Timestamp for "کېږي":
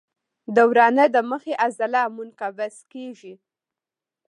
2.91-3.33